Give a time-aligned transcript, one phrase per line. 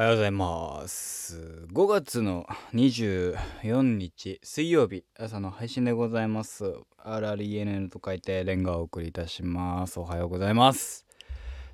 [0.00, 1.66] おはようございます。
[1.74, 6.72] 5月の24日水曜日朝の配信でございます。
[7.04, 10.00] RRENN と書いてレンガをお送りいたします。
[10.00, 11.04] おはようございます。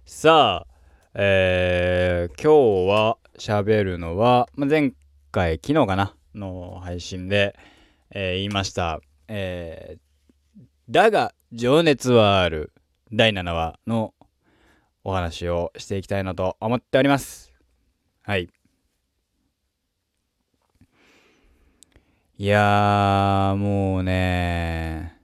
[0.04, 0.74] さあ、
[1.14, 4.92] えー、今日は喋るのは、ま前
[5.30, 7.56] 回、昨日かなの配信で、
[8.10, 8.98] えー言いました。
[9.28, 12.72] えー、だが情熱はある
[13.12, 14.14] 第7話の
[15.04, 17.55] お話をしていきたいなと思っております。
[18.26, 18.48] はい。
[22.38, 25.16] いや、もうね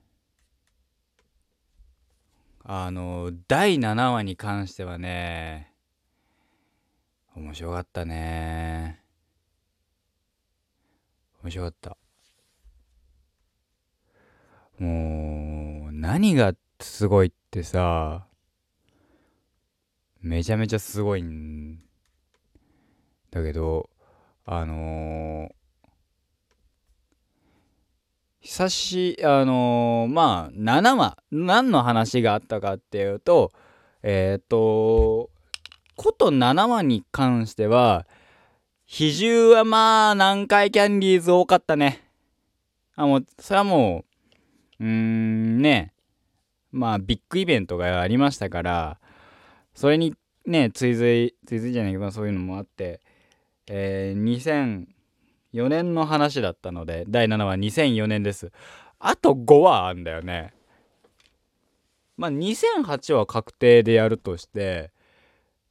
[2.63, 5.73] あの、第7話に関してはね、
[7.35, 9.03] 面白かったね
[11.43, 11.97] 面白かった。
[14.79, 18.29] もう、何がすごいってさ、
[20.21, 21.81] めちゃめちゃすごいん
[23.33, 23.91] だけど、
[24.45, 25.53] あのー
[28.43, 33.53] 久し、あのーまあ、7話、何の話があったかっていうと、
[34.03, 35.31] えっ、と、
[35.95, 38.05] こと7話に関しては、
[38.85, 42.03] 比重はまあ、南海キャンディーズ多かったね。
[42.97, 44.05] あ、もう、それはも
[44.81, 45.95] う、うーん、ね、
[46.73, 48.99] まあ、ビッグイベントがありましたから、
[49.73, 50.17] それに
[50.47, 53.01] ね、追随、追随じゃないけど、そういうのもあって、
[53.69, 54.87] えー、
[55.53, 58.53] 2004年の話だったので、第7話2004年です。
[58.99, 60.53] あと5話あんだよね。
[62.17, 64.93] まあ、2008は確定でやるとして、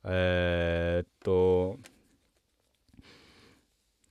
[0.03, 1.77] えー、っと、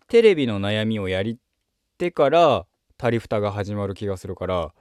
[0.09, 1.39] テレビの悩みをやり
[1.99, 4.75] てから、タリフタが始まる気がするから、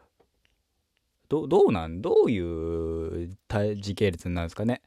[1.30, 2.02] どどうなん？
[2.02, 2.40] どうい
[3.26, 3.38] う
[3.78, 4.82] 時系列になるんですかね。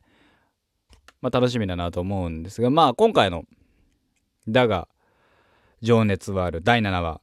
[1.21, 3.45] まあ楽しみだなと思うんですが、まあ今回の、
[4.49, 4.89] だが、
[5.81, 7.21] 情熱はある第7話。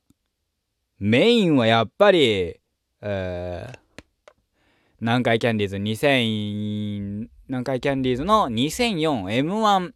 [0.99, 2.59] メインはやっぱり、
[3.01, 3.79] えー、
[4.99, 9.93] 南海キャンディーズ2000、南海キャンディーズの 2004M1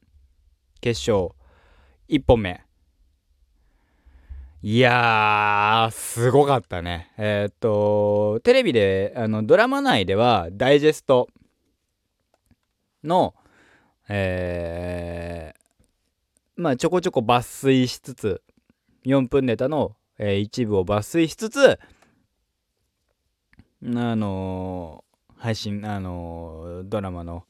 [0.80, 1.32] 決勝
[2.10, 2.64] 1本目。
[4.62, 7.12] いやー、すごかったね。
[7.18, 11.28] えーっと、テレビで、あの、ドラマ内では、ダイジェスト
[13.04, 13.36] の、
[14.08, 15.63] えー、
[16.56, 18.42] まあ、ちょこちょこ抜粋しつつ、
[19.06, 21.80] 4分ネタの、えー一部を抜粋しつつ、
[23.86, 27.46] あのー配信、あのードラマの、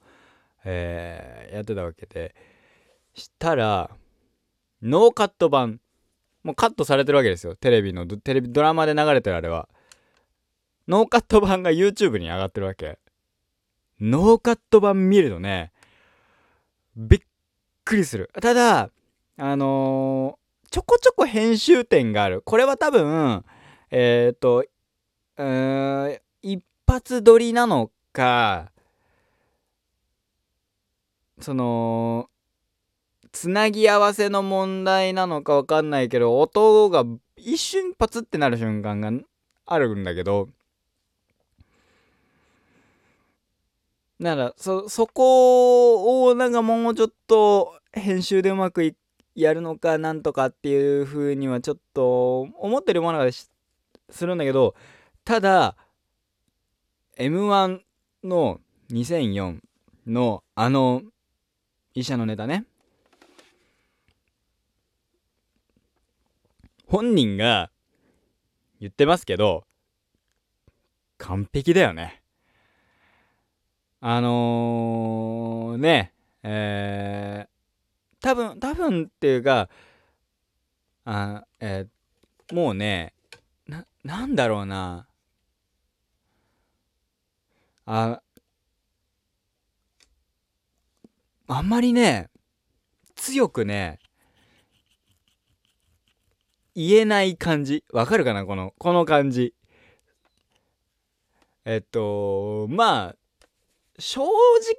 [0.64, 2.34] えーやってたわけで、
[3.14, 3.92] したら、
[4.82, 5.82] ノーカット版、
[6.44, 7.56] もうカットされてるわけですよ。
[7.56, 9.68] テレビの、テレビ、ドラマで流れてるあれは。
[10.88, 13.00] ノーカット版が YouTube に上がってるわけ。
[14.00, 15.72] ノーカット版見るとね、
[16.96, 17.22] びっ
[17.84, 18.30] くりする。
[18.42, 18.90] ただ、
[19.38, 22.42] あのーちょこちょこ編集点がある。
[22.42, 23.46] これは多分、
[23.92, 24.66] えっ、と、
[25.38, 28.72] うーん、一発撮りなのか、
[31.40, 32.28] その、
[33.32, 37.06] つなぎ合わせの問題なのかわかんないけど、音が
[37.38, 39.12] 一瞬パツってなる瞬間が
[39.68, 40.50] あるんだけど、
[44.24, 48.96] なら、そ、そこをなんかもうちょっと編集でうまくい
[49.36, 54.76] やるのかなんとかっていう風にはちょっと思ってるものがするんだけど、
[55.26, 55.76] ただ、
[57.18, 57.82] M1
[58.24, 58.60] の
[58.92, 59.60] 2004
[60.08, 61.04] のあの
[61.94, 62.66] 医者のネタね。
[66.88, 67.72] 本人が
[68.80, 69.66] 言ってますけど、
[71.18, 72.23] 完璧だよね。
[74.06, 76.12] あのー、ね、
[76.44, 79.70] えー、多分、多分っていうか、
[81.06, 83.14] あ、えーもうね、
[83.66, 85.08] な、なんだろうな。
[87.86, 88.22] あ、
[91.48, 92.30] あんまりね、
[93.16, 94.00] 強くね、
[96.76, 97.86] 言えない感じ。
[97.94, 98.46] わかるかな？
[98.46, 99.54] この、この感じ。
[101.64, 103.23] えっと、まあ、
[104.00, 104.22] 正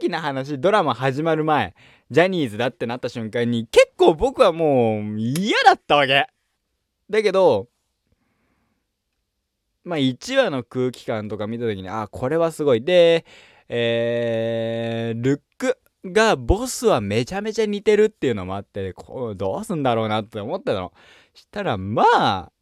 [0.00, 1.74] 直な話、ドラマ始まる前、
[2.10, 6.26] ジャニーズだってなった瞬間に、結構僕はもう嫌だったわけ。
[7.08, 7.68] だけど、
[9.84, 12.82] まあ1話の空気感とか見た時に、あ、これはすごい。
[12.82, 13.24] で、
[13.68, 20.92] えー、ルックがボスはめちゃめちゃ似てるっていうのもあって、こうどうすんだろうなって思ってたの。
[21.34, 22.52] したら、まあ、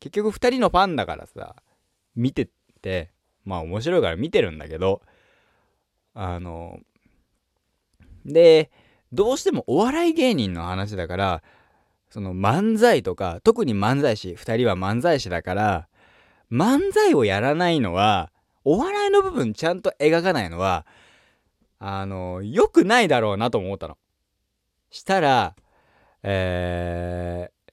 [0.00, 1.56] 結局2人のファンだからさ、
[2.16, 2.50] 見て
[2.82, 3.12] て、
[3.44, 5.00] まあ面白いから見てるんだけど、
[6.14, 6.78] あの、
[8.24, 8.70] で、
[9.14, 11.42] どうしてもお笑い芸人の話だから
[12.10, 15.88] その漫才とか特に漫才師2人は漫才師だから
[16.50, 18.32] 漫才をやらないのは
[18.64, 20.84] お笑いの部分ちゃんと描かないのは
[21.78, 23.98] あの良くないだろうなと思ったの。
[24.90, 25.54] したら
[26.22, 27.72] えー、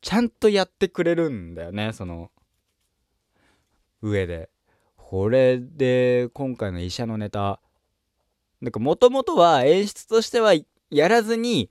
[0.00, 2.30] ちゃんとやってくれるんだよねその
[4.02, 4.50] 上で。
[5.08, 7.60] これで今回の医者のネタ
[8.60, 10.52] なんかもともとは演出としては
[10.90, 11.70] やらずに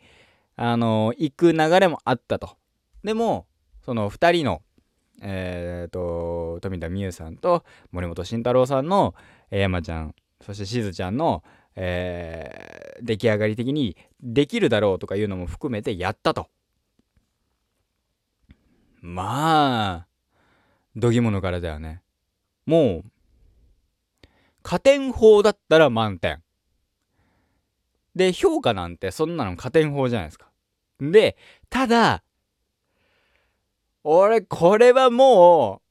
[0.55, 2.57] あの行く流れもあったと。
[3.03, 3.45] でも
[3.85, 4.63] その2人の
[5.21, 9.13] えっ、ー、と富田美優さんと森本慎太郎さんの、
[9.51, 11.43] え、山ちゃんそしてしずちゃんの、
[11.75, 16.47] えー、出来上がり的にできるだろうとかいうのも含めてやったと。
[18.99, 20.07] まあ
[20.95, 22.01] どぎものからだよね。
[22.65, 23.11] もう
[24.67, 26.43] 加点法だったら満点。
[28.13, 30.49] で、評価なんてそんなの加点法じゃないですか。
[30.99, 31.37] で、
[31.69, 32.21] ただ、
[34.03, 35.81] 俺、これはも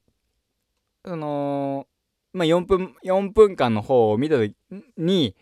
[1.03, 1.87] う、その、
[2.33, 4.55] まあ、4分、4分間の方を見た時
[4.95, 5.35] に、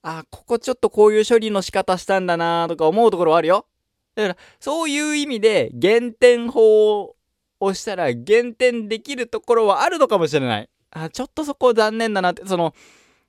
[0.00, 3.66] あ、ここちょっとこういう処理の仕方したんだなとか思うところはあるよ。
[4.14, 7.14] だから、そういう意味で減点法
[7.60, 10.70] をしたら減点できるところはあるのかもしれない。
[10.94, 12.74] あちょっとそこ残念だなってその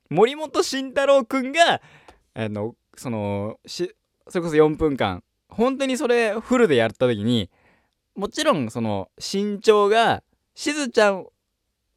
[0.10, 1.82] 森本慎太郎くんが
[2.34, 3.94] あのそのし
[4.30, 7.50] それこそ4分間本当にそれフルでやった時に
[8.16, 10.24] もちろんその身長が
[10.54, 11.26] しずちゃん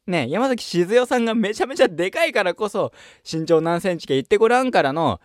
[0.07, 2.91] ね山崎静代さんがめちゃめちゃでかいからこそ
[3.31, 5.21] 身長何センチか言ってごらんからの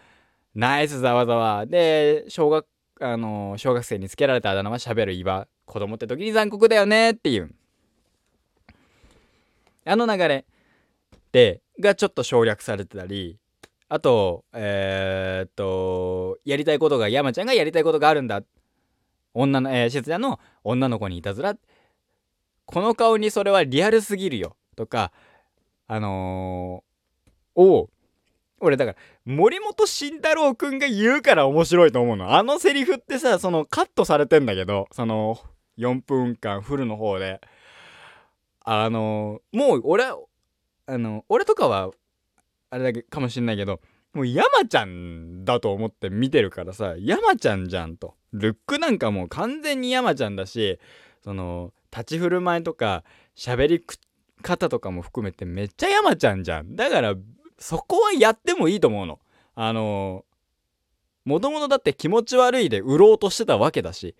[0.55, 1.67] ナイスざわざわ。
[1.67, 2.67] で小学
[3.01, 5.49] あの小学生につけられたあだ名はしゃべる岩。
[5.67, 7.51] 子供って時に残酷だよねっていう。
[9.85, 10.45] あの流れ。
[11.33, 13.39] でがちょっと省略されてたり
[13.89, 18.43] あとえー、っとやりたいことが山ちゃんがやりたいことがあるんだ。
[19.37, 21.57] 女のえー、しずちゃんの女の子にいたずら。
[22.67, 24.57] この顔にそれはリアルすぎるよ。
[24.77, 25.13] とか
[25.87, 27.91] あのー、を
[28.61, 32.35] 俺だから森本慎太郎くんが言うから面白いと思うの。
[32.35, 35.39] あのセリフってさそのカットされてんだけどその
[35.79, 37.41] 4分間フルの方で
[38.65, 40.17] あのもう俺あ
[40.99, 41.91] の俺とかは
[42.71, 43.81] あれだけかもしんないけど
[44.15, 48.15] もう山ちゃんだと思って見てるからさ山ちゃんじゃんと。
[48.33, 50.81] ルックなんかもう完全に山ちゃんだし
[51.23, 53.05] その立ち振る舞いとか
[53.37, 53.85] 喋り
[54.43, 56.75] 方とかも含めてめっちゃ山ちゃんじゃん。
[56.75, 57.15] だから
[57.59, 59.21] そこはやってもいいと思うの。
[59.55, 60.25] あの
[61.25, 64.17] もともとだって気持ち悪いで売ろうとしてたわけだし。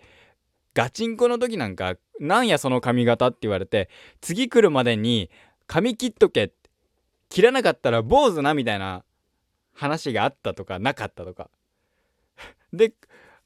[0.75, 3.89] ガチンコの時なんかなんやその髪型って言われて
[4.21, 5.31] 次来るまでに
[5.67, 6.53] 髪切っとけ
[7.29, 9.05] 切らなかったら坊主なみたいな
[9.73, 11.51] 話があったとかなかったとか。
[12.73, 12.93] で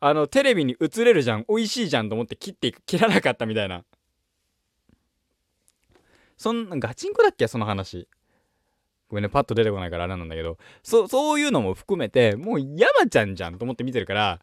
[0.01, 3.85] あのテレビに映れるじゃん美味しいじゃんと思って切って切らなかったみたいな。
[6.37, 8.09] そんなガチンコだっけその話。
[9.09, 10.59] ごめんねパッと出てこないからあれなんだけど。
[10.83, 14.41] そそういうのも含めてもう山ちゃんじゃんと思って見てるから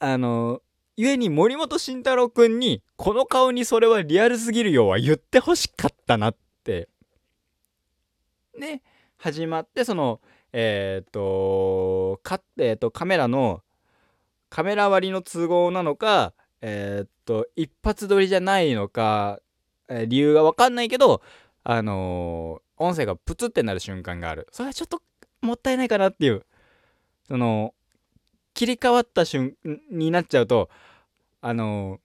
[0.00, 0.60] あの
[0.96, 6.88] 故に森本慎太郎くんにこの顔にそれはリアルすぎるよは言ってほしかったなって。
[8.58, 8.82] ね
[9.16, 10.20] 始まってその
[10.52, 13.62] えっ、ー、とかえっ、ー、とカメラの
[14.50, 19.40] カメラ割りの都合なのかえっ、ー、と一発撮りじゃないのか、
[19.88, 21.22] え理由が分かんないけど
[21.64, 24.48] あの音声がプツってなる瞬間がある。
[24.52, 25.00] それはちょっと
[25.40, 26.44] もったいないかなっていう。
[27.28, 27.72] その
[28.54, 29.56] 切り替わった瞬
[29.90, 30.68] になっちゃうと
[31.40, 32.00] あの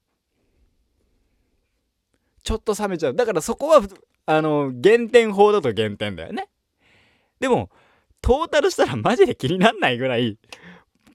[2.44, 3.14] ちょっと冷めちゃう。
[3.14, 3.82] だからそこは
[4.26, 6.48] あの減点法だと減点だよね。
[7.40, 7.70] でも
[8.22, 10.38] トータルしたらマジで気になんないぐらい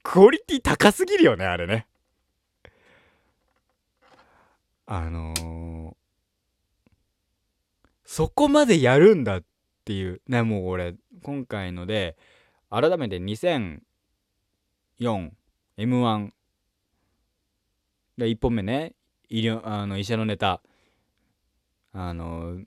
[0.03, 1.87] クオリティ高すぎるよねあれね。
[4.85, 5.93] あのー、
[8.05, 9.43] そこまでやるんだっ
[9.85, 10.21] ていう。
[10.27, 12.15] ねもう俺今回ので
[12.69, 13.79] 改めて2000
[14.99, 16.31] 4M1
[18.17, 18.93] で1本目ね
[19.29, 20.61] 医療あの医者のネタ。
[21.95, 22.59] あの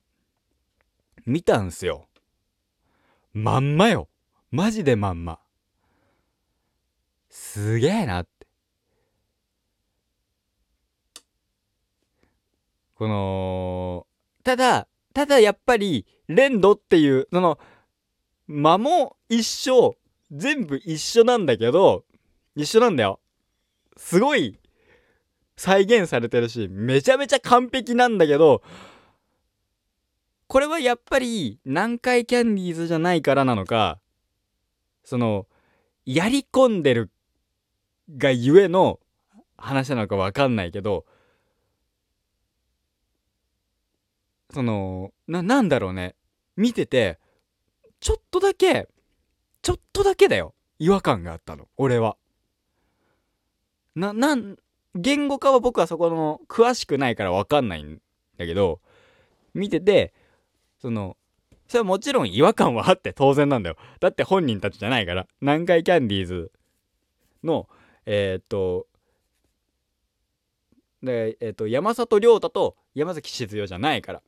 [1.25, 2.09] 見たんすよ。
[3.33, 4.09] まんまよ。
[4.51, 5.39] マジでまんま。
[7.29, 8.47] すげえなって。
[12.97, 14.07] この
[14.43, 17.59] ただただやっぱり連動っていうその
[18.49, 19.97] 間も一緒
[20.33, 22.05] 全部一緒なんだけど
[22.57, 23.21] 一緒なんだよ。
[23.97, 24.59] すごい
[25.57, 28.63] 再現されてるし、めちゃめちゃ完璧なんだけど、
[30.49, 34.01] これはやっぱり南海キャンディーズじゃないからなのか、
[35.05, 35.47] その、
[36.05, 37.11] やり込んでる
[38.17, 39.01] がゆえの
[39.57, 41.05] 話なのか分かんないけど
[44.53, 46.15] そのななんだろうね
[46.57, 47.19] 見てて
[48.01, 48.89] ちょっとだけ
[49.63, 52.17] ちょっとだけだよ違和感があったの俺は。
[53.97, 54.57] ななん
[54.95, 58.01] 言語化は僕はそこの詳しくないから分かんないん
[58.39, 58.81] だけど
[59.55, 60.13] 見てて
[60.81, 61.17] その
[61.69, 63.77] それはもちろん違和感はあって当然なんだよ。
[63.99, 65.27] だって本人たちじゃないから。
[65.41, 66.53] 南海キャンディーズ
[67.43, 67.69] の
[68.05, 68.87] えー、っと
[71.03, 74.23] でえー、っと山里亮太と山崎静代じゃないから。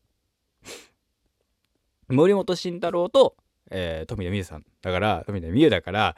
[2.08, 3.36] 森本慎太郎と、
[3.70, 6.16] えー、富田美優さんだから富田美優だから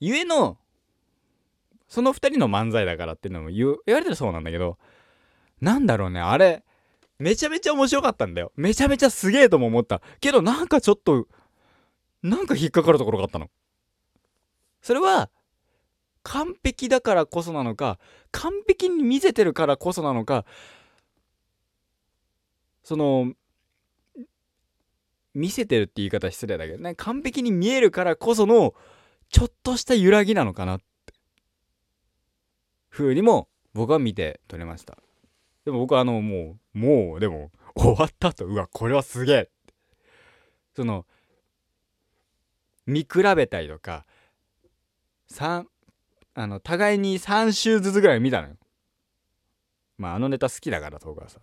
[0.00, 0.58] ゆえの
[1.90, 4.78] その2人の漫才だからっていうのも言われてるそうなんだけど
[5.60, 6.64] なんだろうねあれ
[7.18, 8.50] めちゃめちゃ面白かったんだよ。
[8.56, 10.00] めちゃめちゃすげえとも思った。
[10.20, 11.28] けどなんかちょっと
[12.22, 13.50] なんか引っかかるところがあったの。
[14.80, 15.28] それは
[16.22, 17.98] 完璧だからこそなのか
[18.30, 20.46] 完璧に見せてるからこそなのか
[22.82, 23.34] その
[25.34, 28.74] 見せてるって言い方失礼だけどね完璧に見えるからこその
[29.28, 30.80] ちょっとした揺らぎなのかなっ
[32.90, 34.98] 風にも僕は見て取れました。
[35.64, 39.50] でも僕はあのもうもうでも終わった後うわこれはすげえ
[40.74, 41.06] その
[42.86, 44.04] 見比べたりとか
[45.30, 45.64] 3
[46.34, 48.56] あの互いに3週ずつぐらい見たのよ。
[49.98, 51.42] まああのネタ好きだから僕はさん。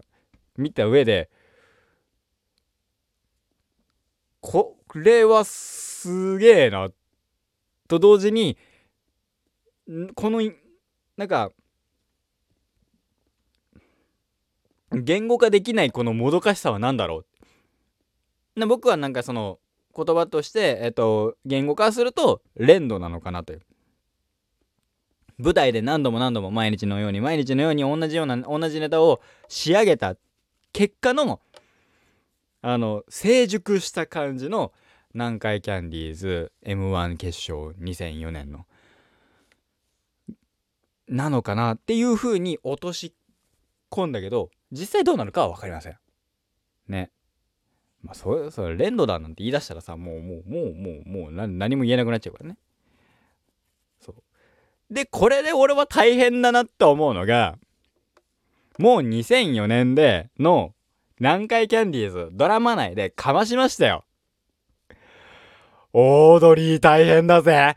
[0.62, 1.30] 見た上で
[4.42, 6.90] これはすげえな
[7.88, 8.58] と同時に
[10.16, 10.42] この
[11.18, 11.52] なんか
[14.92, 17.26] 言語化できないこのもどかしさは何だろ
[18.56, 18.66] う？
[18.68, 19.60] 僕はなんかその
[19.96, 23.62] 言葉として、えっと、言語化すると連動なのかなという。
[25.40, 30.16] 舞台で何度も何度も毎日のように毎日のように同じような同じネタを仕上げた。
[30.74, 31.42] 結果の
[32.62, 34.72] あの成熟した感じの
[35.14, 38.66] 南海キャンディーズ m 1決勝2004年の。
[41.08, 43.14] なのかなっていう風に落とし
[43.92, 45.98] 込んだけど実際どうなるかは分かりません。
[46.88, 47.12] ね。
[48.04, 52.58] まあそれそれ連動だなんて言い出したらさもうもうもうもうもう何も言えなくなっちゃうからね。
[54.00, 57.58] そうでこれで俺は大変だなって思うのが
[58.78, 60.74] もう2004年での
[61.20, 64.04] 南海キャンディーズドラマ内でかましましたよ。
[65.94, 67.76] オードリー大変だぜ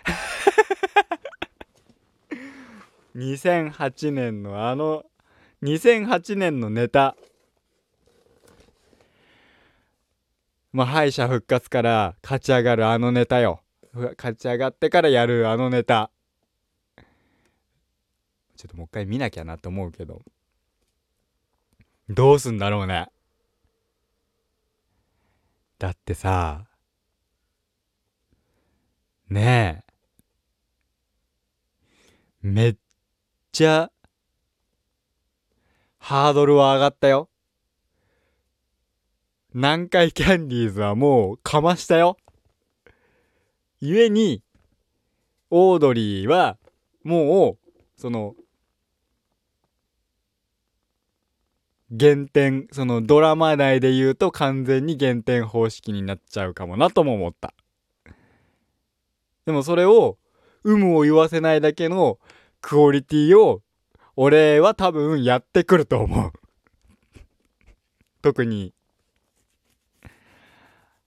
[3.20, 5.04] 2008年のあの
[5.62, 7.16] 2008年のネタ。
[10.72, 13.60] まあ敗者復活から勝ち上がるあのネタよ。
[13.92, 16.10] 勝ち上がってからやるあのネタ。
[18.56, 20.22] ちょっともう一回見なきゃなと思うけど。
[22.08, 23.08] どうすんだろうね。
[25.78, 26.64] だってさ
[29.28, 29.90] ねえ。
[32.42, 32.76] めっ
[33.52, 33.90] ちゃ
[35.98, 37.28] ハードルは上がったよ。
[39.52, 42.16] 南海キャンディーズはもうかましたよ。
[43.80, 44.44] ゆえに、
[45.50, 46.58] オードリーは
[47.02, 48.36] もう、その、
[51.90, 57.52] 減点、そのドラマ内で言うと完全に減点方式になっちゃうかもなとも思った。
[59.44, 60.18] でもそれを、
[60.64, 62.20] 有無を言わせないだけの
[62.60, 63.62] クオリティを
[64.16, 66.32] 俺は多分やってくると思う
[68.22, 68.74] 特に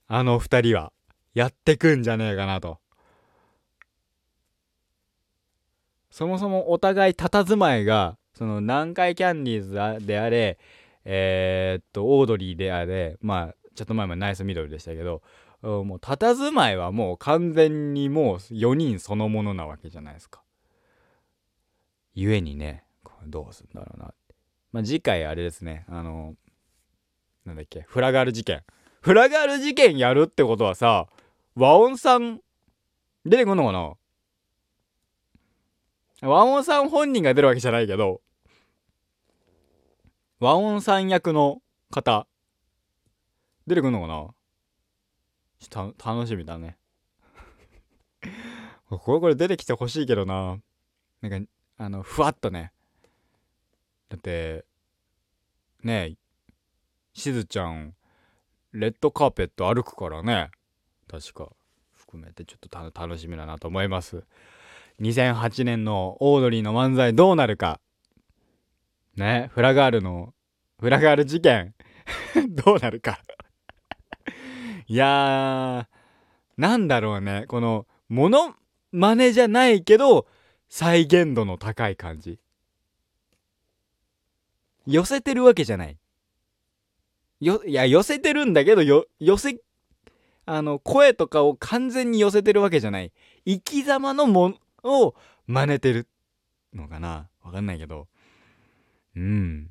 [0.06, 0.92] あの二人は
[1.34, 2.78] やってくんじゃねえかなと
[6.10, 10.58] そもそもお互い佇まいがその南海キャンディーズであれ
[11.04, 15.22] えー、っとオードリーであれまあちょっと前までナイスミドルでしたけど
[15.62, 20.43] もう佇まいはもう完全にもう4人そのものなわけじゃないですか。
[22.14, 24.14] ゆえにねこれどうすんだろうな。
[24.72, 26.34] まあ、次回あれですねあの
[27.44, 28.62] なんだっけフラガール事件。
[29.00, 31.06] フラガール事件やるってことはさ
[31.54, 32.40] 和音さん
[33.24, 33.94] 出てくんのかな。
[36.28, 38.22] 和音さん本人が出るわけじゃないけど
[40.40, 42.26] 和音さん役の方
[43.66, 44.34] 出てくんのかな。
[45.58, 46.76] ちょっと楽しみだね。
[48.88, 50.58] これこれ出てきてほしいけどな。
[51.22, 52.72] なんかあのふわっとね。
[54.08, 54.64] だって
[55.82, 56.16] ねえ
[57.14, 57.94] しずちゃん
[58.72, 60.50] レッドカーペット歩くからね。
[61.08, 61.48] 確か
[61.92, 64.24] 含めてちょっと楽しみだなと思います。
[65.00, 67.80] 2008年のオードリーの漫才どうなるか。
[69.16, 70.34] ねフラガールの
[70.80, 71.74] フラガール事件。
[72.50, 73.20] どうなるか。
[74.86, 77.46] いやーなんだろうね。
[77.48, 78.54] このモノ
[78.92, 80.26] マネじゃないけど
[80.76, 82.40] 再現度の高い感じ。
[84.88, 85.96] 寄せてるわけじゃない。
[87.38, 89.60] よいや寄せてるんだけどよ寄せ
[90.46, 93.12] あの声とかを完全に寄せてるわけじゃない。
[93.46, 94.48] 生き様のも
[94.82, 95.14] のを
[95.46, 96.08] 真似てる
[96.74, 97.28] のかな。
[97.44, 98.08] わかんないけど。
[99.14, 99.70] うん。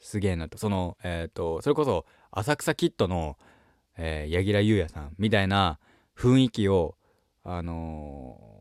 [0.00, 0.58] すげえなと。
[0.58, 3.38] そのえっ、ー、とそれこそ浅草キッドの、
[3.96, 5.78] えー、柳楽優弥さんみたいな
[6.14, 6.94] 雰囲気を
[7.42, 8.51] あの、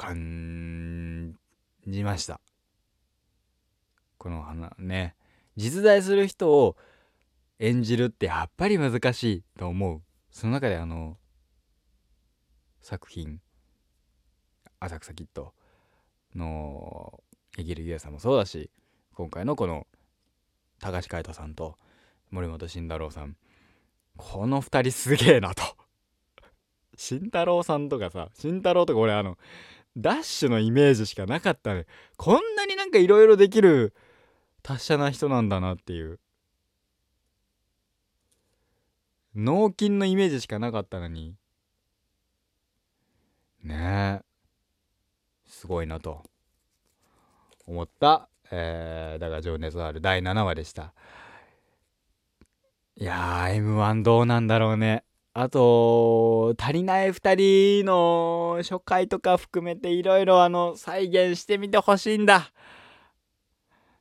[0.00, 1.36] 感
[1.86, 2.40] じました。
[4.16, 5.14] この花ね。
[5.56, 6.78] 実在する人を
[7.58, 10.00] 演じるってやっぱり難しいと思う。
[10.30, 11.18] その中であの
[12.80, 13.42] 作品
[14.78, 15.52] 浅草キッド
[16.34, 17.22] の
[17.58, 18.70] 柳楽優弥さんもそうだし
[19.12, 19.86] 今回のこの
[20.80, 21.76] 高橋海人さんと
[22.30, 23.36] 森本慎太郎さん。
[24.16, 25.62] この2人すげえなと。
[26.96, 29.36] 慎太郎さんとかさ慎太郎とか俺あの
[29.96, 31.86] ダッシュのイメージしかなかったね。
[32.16, 33.94] こんなになんかいろいろできる
[34.62, 36.20] 達者な人なんだなっていう。
[39.34, 41.36] 脳筋のイメージしかなかったのに。
[43.62, 44.24] ねえ。
[45.46, 46.22] すごいなと。
[47.66, 48.28] 思った。
[48.50, 50.92] えー、だが情熱ある第7話でした。
[52.96, 55.04] いやー m 1どうなんだろうね。
[55.42, 62.52] あと足りない2人の初回とか含めていろいろあの再現してみてほしいんだ。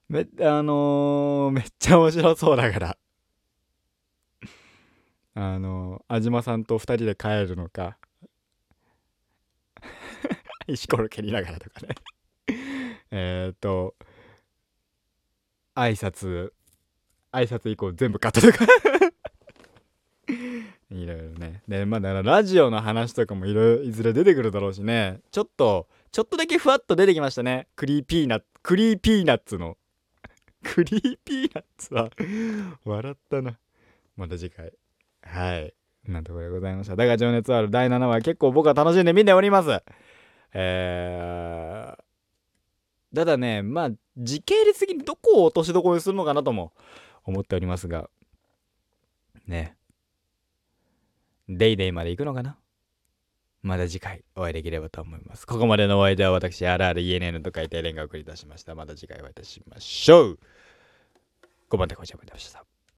[0.10, 2.98] めあのー、めっちゃ面白そうだから。
[5.34, 7.98] あのー、安島さんと2人で帰るのか。
[10.68, 11.96] 石ころ蹴りながらとかね。
[13.12, 13.96] えっと
[15.74, 16.52] 挨拶
[17.32, 19.09] 挨拶以降全部カットとか。
[20.92, 21.62] いろいろね。
[21.68, 25.22] でまあだからラジオの話とかもいろいろいずれ出てくるだろうしね。
[25.32, 27.68] ちょっとちょっとだけふわっと出てきましたね。
[27.76, 29.78] Creepy Nuts Creepy Nuts の。
[30.64, 32.10] Creepy Nuts は
[32.84, 33.58] 笑ったな。
[34.18, 34.74] また次回。
[35.24, 35.74] はい。
[36.06, 36.96] なんところでございました。
[36.96, 37.70] だが情熱ある。
[37.70, 39.84] 第7話結構僕は楽しんで見ております。
[40.54, 42.04] えー
[43.16, 46.74] ただねまあ時系列的にどこを落としどころにするのかなとも
[47.24, 48.10] 思っておりますが。
[49.48, 49.76] ね。
[51.50, 52.58] デイデイまで行くのかな？
[53.64, 55.46] また次回お会いできればと思います。
[55.46, 58.76] ここまでのお相手は私、RRENN と書いて連が送り出しました。
[58.76, 60.40] また次回お会いいたしましょう。
[61.70, 62.64] 5番でこちらまでした。